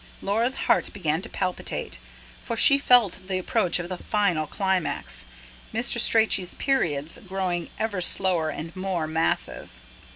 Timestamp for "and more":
8.49-9.05